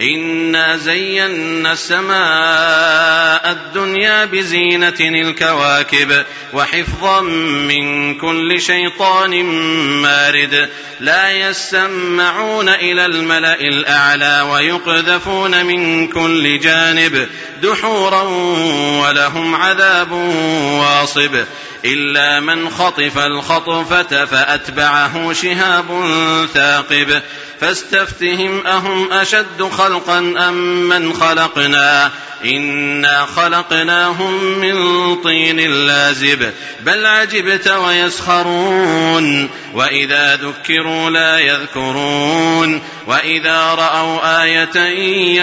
[0.00, 9.44] إنا زينا السماء الدنيا بزينة الكواكب وحفظا من كل شيطان
[10.02, 10.68] مارد
[11.00, 17.28] لا يسمعون إلى الملأ الأعلى ويقذفون من كل جانب
[17.62, 18.22] دحورا
[19.02, 20.12] ولهم عذاب
[20.80, 21.44] واصب
[21.84, 25.86] إلا من خطف الخطفة فأتبعه شهاب
[26.54, 27.22] ثاقب
[27.60, 32.10] فاستفتهم أهم أشد خلقا أم من خلقنا
[32.44, 34.76] إنا خلقناهم من
[35.16, 44.76] طين لازب بل عجبت ويسخرون وإذا ذكروا لا يذكرون وإذا رأوا آية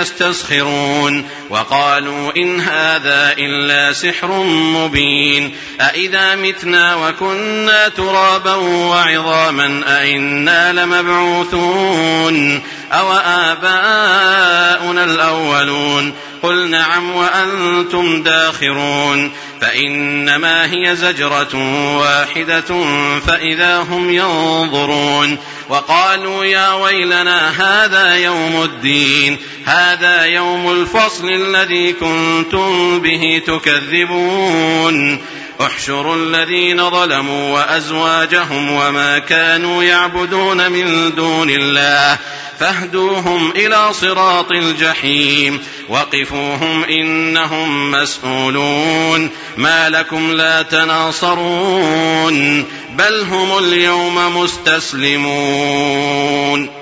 [0.00, 13.12] يستسخرون وقالوا إن هذا إلا سحر مبين أإذا متنا وكنا ترابا وعظاما أإنا لمبعوثون أو
[13.12, 16.12] آباؤنا الأولون
[16.42, 21.56] قل نعم وأنتم داخرون فإنما هي زجرة
[21.98, 22.84] واحدة
[23.26, 33.42] فإذا هم ينظرون وقالوا يا ويلنا هذا يوم الدين هذا يوم الفصل الذي كنتم به
[33.46, 35.18] تكذبون
[35.60, 42.18] احشروا الذين ظلموا وازواجهم وما كانوا يعبدون من دون الله
[42.58, 45.60] فاهدوهم إلى صراط الجحيم.
[45.88, 52.64] وقفوهم إنهم مسئولون ما لكم لا تناصرون.
[52.96, 56.81] بل هم اليوم مستسلمون.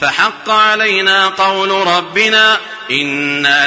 [0.00, 2.58] فحق علينا قول ربنا
[2.90, 3.66] أنا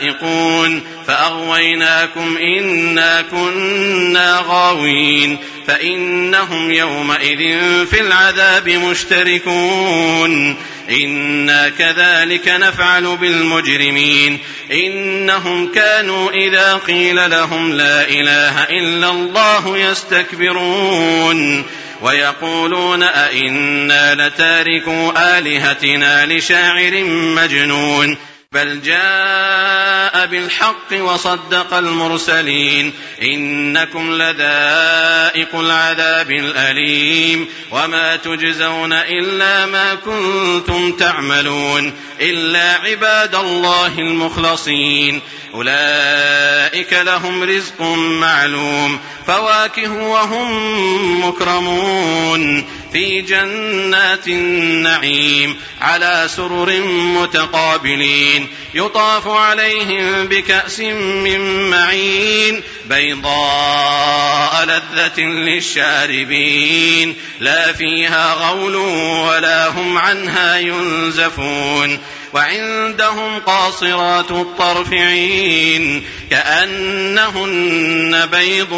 [0.00, 7.38] لذائقون فأغويناكم انا كنا غاوين فإنهم يومئذ
[7.86, 10.56] في العذاب مشتركون
[10.90, 14.38] أنا كذلك نفعل بالمجرمين
[14.72, 21.64] إنهم كانوا إذا قيل لهم لا إله إلا الله يستكبرون
[22.02, 28.16] ويقولون أئنا لتاركوا آلهتنا لشاعر مجنون
[28.52, 32.92] بل جاء بالحق وصدق المرسلين.
[33.22, 37.48] إنكم لذائق العذاب الأليم.
[37.70, 41.92] وما تجزون إلا ما كنتم تعملون.
[42.20, 45.20] إلا عباد الله المخلصين.
[45.54, 48.98] أولئك لهم رزق معلوم.
[49.26, 52.64] فواكه وهم مكرمون.
[52.92, 67.72] في جنات النعيم على سرر متقابلين يطاف عليهم بكأس من معين بيضاء لذة للشاربين لا
[67.72, 71.98] فيها غول ولا هم عنها ينزفون
[72.32, 78.74] وعندهم قاصرات الطرف عين كأنهن بيض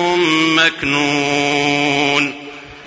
[0.57, 2.34] مكنون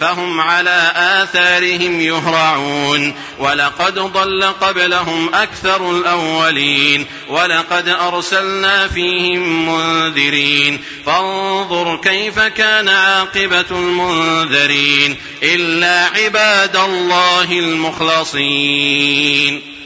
[0.00, 3.14] فهم على آثارهم يهرعون.
[3.38, 7.06] ولقد ضل قبلهم أكثر الأولين.
[7.28, 10.80] ولقد أرسلنا فيهم منذرين.
[11.06, 15.16] فانظر كيف كان عاقبة المنذرين.
[15.42, 19.77] إلا عباد الله المخلصين.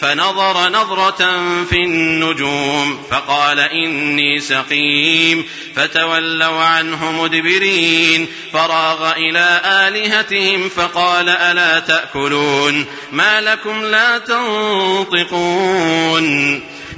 [0.00, 5.44] فنظر نظرة في النجوم فقال إني سقيم
[5.76, 15.78] فتولوا عنه مدبرين فراغ إلى آلهتهم فقال ألا تأكلون ما لكم لا تنطقون.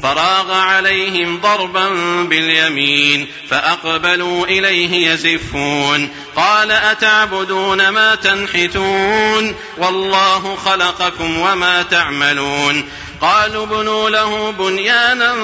[0.03, 1.89] فراغ عليهم ضربا
[2.25, 12.89] باليمين فأقبلوا إليه يزفون قال أتعبدون ما تنحتون والله خلقكم وما تعملون
[13.21, 15.35] قالوا ابنوا له بنيانا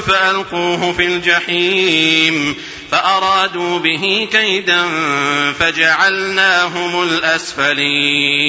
[0.00, 2.56] فألقوه في الجحيم
[2.90, 4.84] فأرادوا به كيدا
[5.58, 8.48] فجعلناهم الأسفلين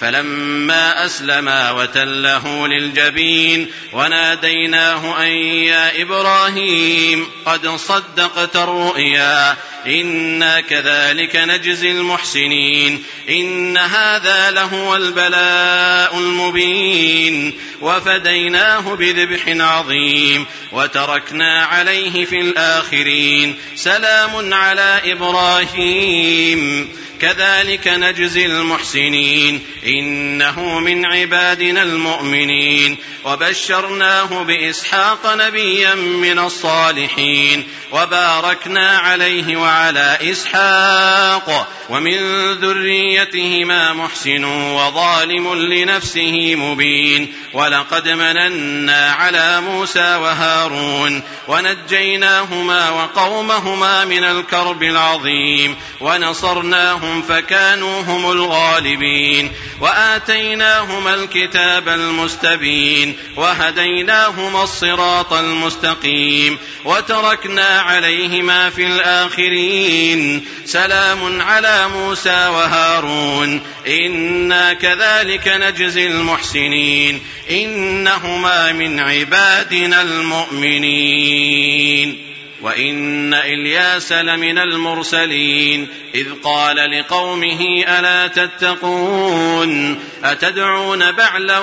[0.00, 5.28] فلما أسلما وتله للجبين وناديناه أن
[5.66, 18.94] يا إبراهيم قد صدقت الرؤيا إنا كذلك نجزي المحسنين إن هذا لهو البلاء المبين وفديناه
[18.94, 26.88] بذبح عظيم وتركنا عليه في الآخرين سلام على إبراهيم
[27.20, 39.69] كذلك نجزي المحسنين انه من عبادنا المؤمنين وبشرناه باسحاق نبيا من الصالحين وباركنا عليه وعلى
[40.30, 54.24] إسحاق ومن ذريتهما محسن وظالم لنفسه مبين ولقد مننا على موسى وهارون ونجيناهما وقومهما من
[54.24, 68.86] الكرب العظيم ونصرناهم فكانوا هم الغالبين وآتيناهما الكتاب المستبين وهديناهما الصراط المستقيم وتركنا عليهما في
[68.86, 77.20] الآخرين سلام على موسى وهارون إنا كذلك نجزي المحسنين
[77.50, 81.50] إنهما من عبادنا المؤمنين
[82.62, 91.58] وان الياس لمن المرسلين اذ قال لقومه الا تتقون اتدعون بعلا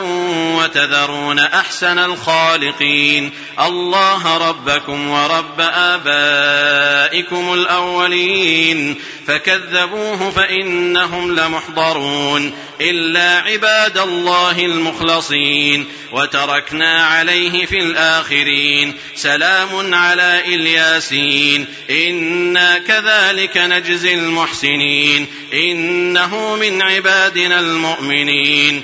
[0.57, 8.95] وتذرون احسن الخالقين الله ربكم ورب ابائكم الاولين
[9.27, 20.41] فكذبوه فانهم لمحضرون الا عباد الله المخلصين وتركنا عليه في الاخرين سلام على
[20.87, 25.27] الياسين إنا كذلك نجزي المحسنين.
[25.53, 28.83] إنه من عبادنا المؤمنين.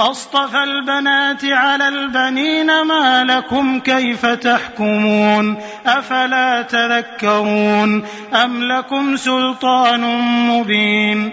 [0.00, 8.04] أصطفى البنات على البنين ما لكم كيف تحكمون أفلا تذكرون
[8.34, 10.00] أم لكم سلطان
[10.48, 11.32] مبين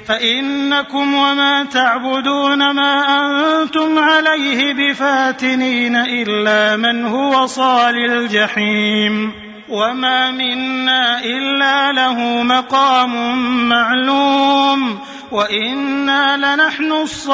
[0.11, 9.40] فإنكم وما تعبدون ما أنتم عليه بفاتنين إلا من هو صال الجحيم.
[9.71, 13.13] وما منا إلا له مقام
[13.69, 14.99] معلوم
[15.31, 17.25] وإنا لنحن الصافون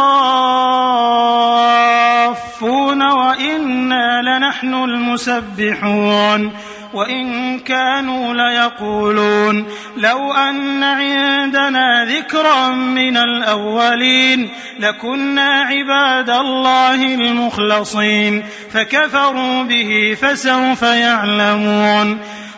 [3.11, 6.53] وإنا لنحن المسبحون
[6.93, 9.65] وإن كانوا ليقولون
[9.97, 22.19] لو أن عندنا ذكرا من الأولين لكنا عباد الله المخلصين فكفروا به فسوف يعلمون